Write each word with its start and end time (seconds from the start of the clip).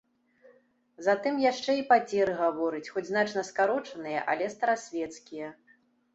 Затым 1.07 1.35
яшчэ 1.51 1.75
і 1.79 1.83
пацеры 1.91 2.33
гаворыць, 2.41 2.89
хоць 2.97 3.05
значна 3.11 3.45
скарочаныя, 3.51 4.25
але 4.35 4.51
старасвецкія. 4.57 5.55